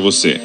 você. 0.00 0.40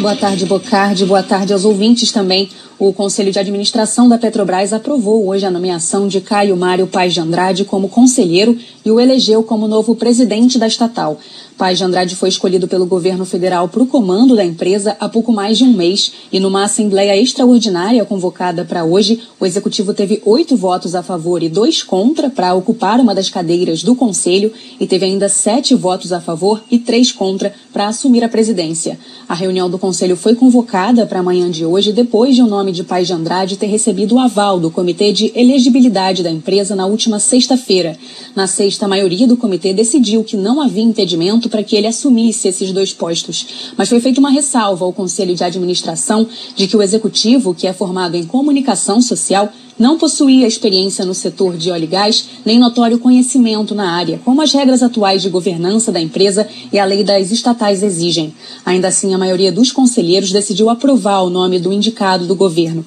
Boa 0.00 0.16
tarde, 0.16 0.46
Bocardi. 0.46 1.04
Boa 1.04 1.22
tarde 1.22 1.52
aos 1.52 1.64
ouvintes 1.64 2.10
também. 2.10 2.48
O 2.78 2.94
Conselho 2.94 3.30
de 3.30 3.38
Administração 3.38 4.08
da 4.08 4.16
Petrobras 4.16 4.72
aprovou 4.72 5.28
hoje 5.28 5.44
a 5.44 5.50
nomeação 5.50 6.08
de 6.08 6.20
Caio 6.22 6.56
Mário 6.56 6.86
Paz 6.86 7.12
de 7.12 7.20
Andrade 7.20 7.64
como 7.64 7.90
conselheiro 7.90 8.56
e 8.82 8.90
o 8.90 8.98
elegeu 8.98 9.42
como 9.42 9.68
novo 9.68 9.94
presidente 9.94 10.58
da 10.58 10.66
estatal. 10.66 11.20
Paz 11.60 11.76
de 11.76 11.84
Andrade 11.84 12.16
foi 12.16 12.30
escolhido 12.30 12.66
pelo 12.66 12.86
governo 12.86 13.26
federal 13.26 13.68
para 13.68 13.82
o 13.82 13.86
comando 13.86 14.34
da 14.34 14.42
empresa 14.42 14.96
há 14.98 15.10
pouco 15.10 15.30
mais 15.30 15.58
de 15.58 15.64
um 15.64 15.74
mês 15.74 16.10
e 16.32 16.40
numa 16.40 16.64
assembleia 16.64 17.14
extraordinária 17.20 18.02
convocada 18.02 18.64
para 18.64 18.82
hoje, 18.82 19.20
o 19.38 19.44
executivo 19.44 19.92
teve 19.92 20.22
oito 20.24 20.56
votos 20.56 20.94
a 20.94 21.02
favor 21.02 21.42
e 21.42 21.50
dois 21.50 21.82
contra 21.82 22.30
para 22.30 22.54
ocupar 22.54 22.98
uma 22.98 23.14
das 23.14 23.28
cadeiras 23.28 23.82
do 23.82 23.94
conselho 23.94 24.50
e 24.80 24.86
teve 24.86 25.04
ainda 25.04 25.28
sete 25.28 25.74
votos 25.74 26.14
a 26.14 26.20
favor 26.22 26.62
e 26.70 26.78
três 26.78 27.12
contra 27.12 27.52
para 27.70 27.88
assumir 27.88 28.24
a 28.24 28.28
presidência. 28.30 28.98
A 29.28 29.34
reunião 29.34 29.68
do 29.68 29.78
conselho 29.78 30.16
foi 30.16 30.34
convocada 30.34 31.04
para 31.04 31.20
amanhã 31.20 31.50
de 31.50 31.66
hoje 31.66 31.92
depois 31.92 32.34
de 32.34 32.40
o 32.40 32.46
nome 32.46 32.72
de 32.72 32.84
Paz 32.84 33.06
de 33.06 33.12
Andrade 33.12 33.58
ter 33.58 33.66
recebido 33.66 34.14
o 34.14 34.18
aval 34.18 34.58
do 34.58 34.70
Comitê 34.70 35.12
de 35.12 35.30
Elegibilidade 35.34 36.22
da 36.22 36.30
empresa 36.30 36.74
na 36.74 36.86
última 36.86 37.18
sexta-feira. 37.20 37.98
Na 38.34 38.46
sexta, 38.46 38.86
a 38.86 38.88
maioria 38.88 39.28
do 39.28 39.36
comitê 39.36 39.74
decidiu 39.74 40.24
que 40.24 40.38
não 40.38 40.58
havia 40.58 40.82
impedimento 40.82 41.49
para 41.50 41.62
que 41.62 41.76
ele 41.76 41.86
assumisse 41.86 42.48
esses 42.48 42.72
dois 42.72 42.94
postos. 42.94 43.72
Mas 43.76 43.88
foi 43.88 44.00
feita 44.00 44.20
uma 44.20 44.30
ressalva 44.30 44.84
ao 44.84 44.92
Conselho 44.92 45.34
de 45.34 45.44
Administração 45.44 46.26
de 46.56 46.66
que 46.66 46.76
o 46.76 46.82
executivo, 46.82 47.54
que 47.54 47.66
é 47.66 47.72
formado 47.72 48.16
em 48.16 48.24
comunicação 48.24 49.02
social, 49.02 49.52
não 49.78 49.98
possuía 49.98 50.46
experiência 50.46 51.06
no 51.06 51.14
setor 51.14 51.56
de 51.56 51.70
óleo 51.70 51.84
e 51.84 51.86
gás, 51.86 52.26
nem 52.44 52.58
notório 52.58 52.98
conhecimento 52.98 53.74
na 53.74 53.92
área, 53.92 54.20
como 54.24 54.42
as 54.42 54.52
regras 54.52 54.82
atuais 54.82 55.22
de 55.22 55.30
governança 55.30 55.90
da 55.90 56.00
empresa 56.00 56.46
e 56.70 56.78
a 56.78 56.84
lei 56.84 57.02
das 57.02 57.30
estatais 57.30 57.82
exigem. 57.82 58.34
Ainda 58.64 58.88
assim, 58.88 59.14
a 59.14 59.18
maioria 59.18 59.50
dos 59.50 59.72
conselheiros 59.72 60.32
decidiu 60.32 60.68
aprovar 60.68 61.22
o 61.22 61.30
nome 61.30 61.58
do 61.58 61.72
indicado 61.72 62.26
do 62.26 62.36
governo. 62.36 62.84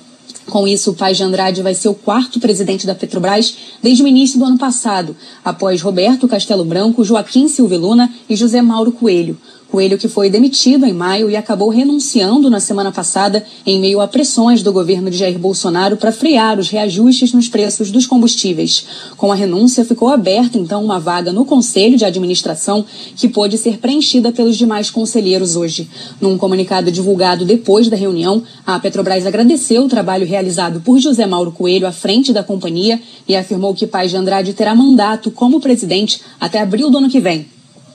Com 0.49 0.67
isso, 0.67 0.91
o 0.91 0.94
Paz 0.94 1.17
de 1.17 1.23
Andrade 1.23 1.61
vai 1.61 1.73
ser 1.73 1.88
o 1.88 1.94
quarto 1.94 2.39
presidente 2.39 2.86
da 2.86 2.94
Petrobras 2.94 3.55
desde 3.81 4.03
o 4.03 4.08
início 4.08 4.38
do 4.38 4.45
ano 4.45 4.58
passado, 4.58 5.16
após 5.44 5.81
Roberto 5.81 6.27
Castelo 6.27 6.66
Branco, 6.66 7.03
Joaquim 7.03 7.47
Silva 7.47 7.77
Luna 7.77 8.13
e 8.30 8.36
José 8.36 8.61
Mauro 8.61 8.91
Coelho. 8.91 9.38
Coelho 9.74 9.98
que 9.98 10.08
foi 10.08 10.30
demitido 10.30 10.86
em 10.86 10.94
maio 10.94 11.32
e 11.32 11.36
acabou 11.36 11.68
renunciando 11.68 12.48
na 12.48 12.60
semana 12.60 12.92
passada 12.92 13.44
em 13.66 13.80
meio 13.80 14.02
a 14.02 14.08
pressões 14.08 14.62
do 14.62 14.72
governo 14.72 15.10
de 15.10 15.18
Jair 15.18 15.40
Bolsonaro 15.40 15.98
para 15.98 16.12
frear 16.12 16.60
os 16.60 16.70
reajustes 16.70 17.34
nos 17.34 17.50
preços 17.50 17.90
dos 17.90 18.06
combustíveis. 18.06 18.86
Com 19.18 19.32
a 19.32 19.36
renúncia, 19.36 19.84
ficou 19.84 20.10
aberta 20.10 20.60
então 20.60 20.86
uma 20.86 21.00
vaga 21.00 21.34
no 21.34 21.44
Conselho 21.44 21.98
de 21.98 22.06
Administração 22.06 22.86
que 23.16 23.28
pôde 23.28 23.58
ser 23.58 23.80
preenchida 23.80 24.32
pelos 24.32 24.58
demais 24.58 24.92
conselheiros 24.92 25.56
hoje. 25.56 25.90
Num 26.22 26.38
comunicado 26.38 26.92
divulgado 26.92 27.44
depois 27.44 27.90
da 27.90 27.98
reunião, 27.98 28.44
a 28.68 28.80
Petrobras 28.80 29.26
agradeceu 29.26 29.86
o 29.86 29.90
trabalho 29.90 30.28
realizado 30.28 30.82
por 30.82 31.00
José 31.00 31.26
Mauro 31.26 31.52
Coelho 31.52 31.88
à 31.88 31.92
frente 31.92 32.32
da 32.32 32.44
companhia 32.44 33.02
e 33.28 33.36
afirmou 33.36 33.74
que 33.74 33.88
Paz 33.88 34.12
de 34.12 34.18
Andrade 34.18 34.54
terá 34.54 34.76
mandato 34.76 35.32
como 35.32 35.60
presidente 35.60 36.22
até 36.40 36.62
abril 36.62 36.92
do 36.92 37.00
ano 37.00 37.10
que 37.10 37.20
vem. 37.20 37.53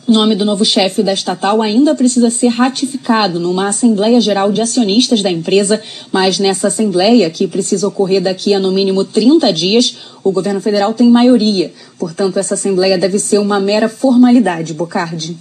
O 0.09 0.13
nome 0.13 0.35
do 0.35 0.43
novo 0.43 0.65
chefe 0.65 1.03
da 1.03 1.13
estatal 1.13 1.61
ainda 1.61 1.95
precisa 1.95 2.31
ser 2.31 2.49
ratificado 2.49 3.39
numa 3.39 3.69
Assembleia 3.69 4.19
Geral 4.23 4.51
de 4.51 4.63
Acionistas 4.63 5.21
da 5.21 5.31
empresa, 5.31 5.83
mas 6.11 6.39
nessa 6.39 6.69
Assembleia, 6.69 7.29
que 7.29 7.47
precisa 7.47 7.87
ocorrer 7.87 8.23
daqui 8.23 8.55
a 8.55 8.59
no 8.59 8.73
mínimo 8.73 9.05
30 9.05 9.53
dias, 9.53 9.99
o 10.25 10.33
governo 10.33 10.63
federal 10.63 10.95
tem 10.95 11.11
maioria. 11.11 11.75
Portanto, 11.99 12.39
essa 12.39 12.55
Assembleia 12.55 12.97
deve 12.97 13.19
ser 13.19 13.37
uma 13.37 13.61
mera 13.61 13.87
formalidade, 13.87 14.73
Bocardi. 14.73 15.37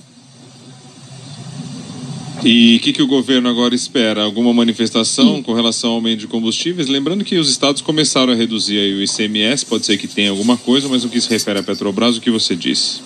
E 2.43 2.75
o 2.75 2.79
que, 2.81 2.91
que, 2.91 3.01
o 3.01 3.07
governo 3.07 3.47
agora 3.47 3.73
espera? 3.73 4.21
Alguma 4.21 4.53
manifestação 4.53 5.41
com 5.41 5.53
relação 5.53 5.91
ao 5.91 5.95
aumento 5.95 6.19
de 6.19 6.27
combustíveis? 6.27 6.89
Lembrando 6.89 7.23
que 7.23 7.37
os 7.37 7.49
estados 7.49 7.81
começaram 7.81 8.33
a 8.33 8.35
reduzir 8.35 8.77
o 8.95 9.01
ICMS, 9.01 9.65
pode 9.65 9.85
ser 9.85 9.97
que 9.97 10.09
tenha 10.09 10.29
alguma 10.29 10.57
coisa, 10.57 10.89
mas 10.89 11.05
o 11.05 11.09
que 11.09 11.21
se 11.21 11.29
refere 11.29 11.59
à 11.59 11.63
Petrobras, 11.63 12.17
o 12.17 12.21
que 12.21 12.29
você 12.29 12.53
disse? 12.53 12.99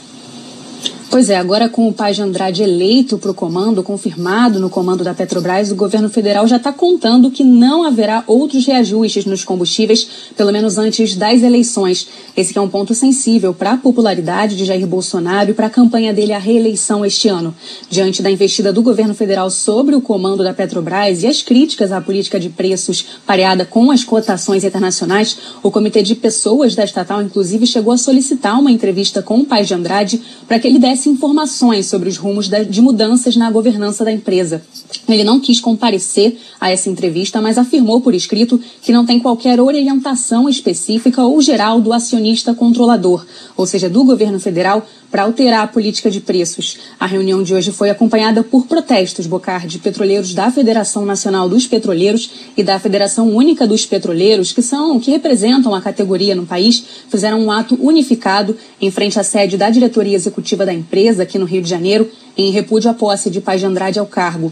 Pois 1.12 1.30
é, 1.30 1.36
agora 1.36 1.68
com 1.68 1.90
o 1.90 1.94
Pai 1.94 2.14
de 2.14 2.22
Andrade 2.22 2.64
eleito 2.64 3.18
para 3.18 3.32
o 3.32 3.34
comando, 3.34 3.84
confirmado 3.84 4.62
no 4.62 4.70
comando 4.70 5.04
da 5.04 5.14
Petrobras, 5.14 5.70
o 5.70 5.76
governo 5.76 6.10
federal 6.10 6.48
já 6.48 6.56
está 6.56 6.72
contando 6.72 7.30
que 7.30 7.44
não 7.44 7.84
haverá 7.84 8.24
outros 8.26 8.66
reajustes 8.66 9.26
nos 9.26 9.44
combustíveis, 9.44 10.08
pelo 10.38 10.54
menos 10.54 10.78
antes 10.78 11.14
das 11.18 11.44
eleições. 11.44 12.08
Esse 12.36 12.58
é 12.58 12.62
um 12.62 12.70
ponto 12.70 12.96
sensível 12.96 13.54
para 13.54 13.74
a 13.74 13.78
popularidade 13.78 14.56
de 14.56 14.64
Jair 14.64 14.88
Bolsonaro 14.88 15.52
e 15.52 15.54
para 15.54 15.68
a 15.68 15.70
campanha 15.70 16.14
dele 16.14 16.32
à 16.32 16.38
reeleição 16.38 17.06
este 17.06 17.28
ano. 17.28 17.54
Diante 17.90 18.24
da 18.24 18.32
investida 18.32 18.72
do 18.72 18.82
governo 18.82 19.14
federal 19.14 19.50
sobre 19.50 19.96
o 19.96 20.02
comando 20.02 20.46
da 20.46 20.54
Petrobras 20.54 21.24
e 21.24 21.28
as 21.28 21.42
críticas 21.42 21.92
à 21.92 22.00
política 22.00 22.40
de 22.40 22.48
preços 22.48 23.06
pareada 23.28 23.66
com 23.66 23.92
as 23.92 24.06
cotações 24.06 24.64
internacionais, 24.64 25.38
o 25.62 25.70
comitê 25.70 26.02
de 26.04 26.16
pessoas 26.16 26.74
da 26.74 26.86
estatal, 26.86 27.22
inclusive, 27.22 27.68
chegou 27.68 27.92
a 27.92 27.98
solicitar 27.98 28.58
uma 28.58 28.72
entrevista 28.72 29.22
com 29.22 29.40
o 29.40 29.46
Pai 29.46 29.66
de 29.66 29.74
Andrade 29.74 30.22
para 30.48 30.58
que 30.58 30.70
ele 30.70 30.80
desse 30.80 31.01
informações 31.10 31.88
sobre 31.88 32.10
os 32.10 32.18
rumos 32.18 32.50
de 32.50 32.82
mudanças 32.82 33.36
na 33.36 33.50
governança 33.50 34.06
da 34.06 34.12
empresa. 34.12 34.62
Ele 35.08 35.24
não 35.24 35.40
quis 35.40 35.60
comparecer 35.60 36.38
a 36.60 36.70
essa 36.70 36.90
entrevista, 36.90 37.42
mas 37.42 37.58
afirmou 37.58 38.02
por 38.02 38.14
escrito 38.14 38.60
que 38.82 38.94
não 38.94 39.06
tem 39.06 39.20
qualquer 39.20 39.60
orientação 39.60 40.48
específica 40.48 41.24
ou 41.24 41.42
geral 41.42 41.82
do 41.82 41.92
acionista 41.92 42.54
controlador, 42.54 43.26
ou 43.58 43.66
seja, 43.66 43.90
do 43.90 44.04
governo 44.04 44.40
federal, 44.40 44.86
para 45.10 45.24
alterar 45.24 45.64
a 45.64 45.68
política 45.68 46.10
de 46.10 46.22
preços. 46.22 46.78
A 46.98 47.06
reunião 47.06 47.44
de 47.44 47.54
hoje 47.54 47.72
foi 47.72 47.90
acompanhada 47.90 48.44
por 48.44 48.66
protestos, 48.66 49.28
Bocar, 49.28 49.68
de 49.68 49.80
petroleiros 49.80 50.34
da 50.34 50.50
Federação 50.50 51.06
Nacional 51.06 51.50
dos 51.50 51.68
Petroleiros 51.68 52.32
e 52.56 52.64
da 52.64 52.80
Federação 52.80 53.30
Única 53.36 53.68
dos 53.68 53.86
Petroleiros, 53.86 54.54
que 54.54 54.62
são 54.62 55.00
que 55.00 55.12
representam 55.12 55.76
a 55.76 55.82
categoria 55.82 56.34
no 56.34 56.46
país, 56.46 56.84
fizeram 57.10 57.42
um 57.42 57.52
ato 57.52 57.78
unificado 57.82 58.56
em 58.80 58.90
frente 58.90 59.20
à 59.20 59.24
sede 59.24 59.58
da 59.58 59.70
diretoria 59.70 60.16
executiva 60.16 60.66
da 60.66 60.74
empresa 60.74 60.91
aqui 61.20 61.40
no 61.40 61.46
Rio 61.46 61.62
de 61.62 61.70
Janeiro, 61.70 62.10
em 62.38 62.52
repúdio 62.52 62.92
à 62.92 62.94
posse 62.94 63.30
de 63.30 63.42
Paz 63.42 63.60
de 63.60 63.66
Andrade 63.66 63.98
ao 63.98 64.06
cargo. 64.06 64.52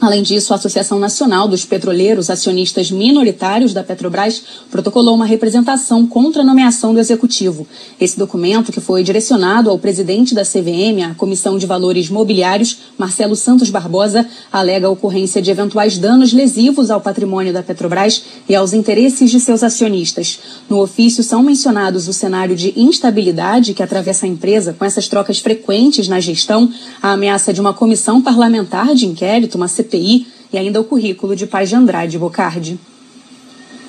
Além 0.00 0.22
disso, 0.22 0.52
a 0.52 0.56
Associação 0.56 1.00
Nacional 1.00 1.48
dos 1.48 1.64
Petroleiros 1.64 2.30
Acionistas 2.30 2.88
Minoritários 2.88 3.74
da 3.74 3.82
Petrobras 3.82 4.44
protocolou 4.70 5.12
uma 5.12 5.24
representação 5.24 6.06
contra 6.06 6.42
a 6.42 6.44
nomeação 6.44 6.94
do 6.94 7.00
executivo. 7.00 7.66
Esse 8.00 8.16
documento, 8.16 8.70
que 8.70 8.80
foi 8.80 9.02
direcionado 9.02 9.68
ao 9.68 9.76
presidente 9.76 10.36
da 10.36 10.44
CVM, 10.44 11.02
a 11.10 11.14
Comissão 11.14 11.58
de 11.58 11.66
Valores 11.66 12.08
Mobiliários, 12.08 12.78
Marcelo 12.96 13.34
Santos 13.34 13.70
Barbosa, 13.70 14.24
alega 14.52 14.86
a 14.86 14.90
ocorrência 14.90 15.42
de 15.42 15.50
eventuais 15.50 15.98
danos 15.98 16.32
lesivos 16.32 16.92
ao 16.92 17.00
patrimônio 17.00 17.52
da 17.52 17.62
Petrobras 17.64 18.22
e 18.48 18.54
aos 18.54 18.72
interesses 18.72 19.28
de 19.32 19.40
seus 19.40 19.64
acionistas. 19.64 20.38
No 20.70 20.80
ofício 20.80 21.24
são 21.24 21.42
mencionados 21.42 22.06
o 22.06 22.12
cenário 22.12 22.54
de 22.54 22.72
instabilidade 22.76 23.74
que 23.74 23.82
atravessa 23.82 24.26
a 24.26 24.28
empresa 24.28 24.72
com 24.72 24.84
essas 24.84 25.08
trocas 25.08 25.40
frequentes 25.40 26.06
na 26.06 26.20
gestão, 26.20 26.72
a 27.02 27.14
ameaça 27.14 27.52
de 27.52 27.60
uma 27.60 27.74
comissão 27.74 28.22
parlamentar 28.22 28.94
de 28.94 29.04
inquérito, 29.04 29.56
uma 29.56 29.66
CPI 29.88 30.26
e 30.52 30.58
ainda 30.58 30.80
o 30.80 30.84
currículo 30.84 31.34
de 31.34 31.46
Paz 31.46 31.68
de 31.68 31.74
Andrade 31.74 32.18
Bocardi. 32.18 32.78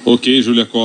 Ok, 0.05 0.41
Júlia 0.41 0.65
Copa. 0.65 0.79